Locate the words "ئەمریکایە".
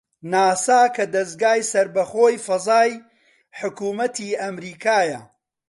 4.41-5.21